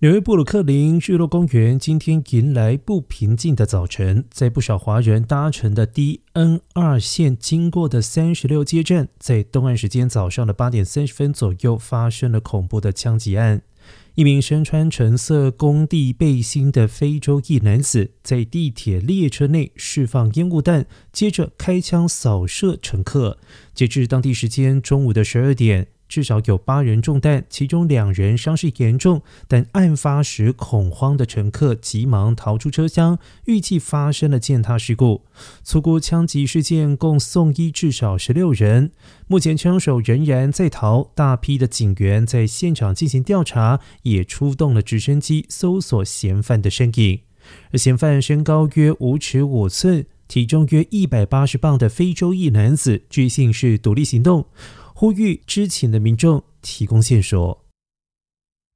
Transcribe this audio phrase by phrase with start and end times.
[0.00, 13.62] 纽约布鲁克林日落公园今天迎来不平静的早晨，在不少华人搭乘的 D N 二线经过的三十六街站，在东岸时间早上的八点三十分左右发生了恐怖的枪击案。
[14.16, 23.38] 一名身穿橙色工地背心的非洲裔男子在地铁列车内释放烟雾弹，接着开枪扫射乘客。
[23.72, 25.86] 截至当地时间中午的十二点。
[26.08, 29.22] 至少有八人中弹，其中两人伤势严重。
[29.48, 35.22] 但案发时恐慌的乘客急忙逃出车厢，预计发生了践踏事故。
[35.62, 38.92] 粗估枪击事件共送医至少十六人，
[39.26, 41.10] 目前枪手仍然在逃。
[41.14, 47.20] 大批的警员在现场进行调查，也出动了直升机搜索嫌犯的身影。
[47.72, 54.46] 而嫌犯身高约五尺五寸，体重约一百八十磅的非洲裔男子，据信是独立行动。
[54.98, 57.65] 呼吁知情的民众提供线索。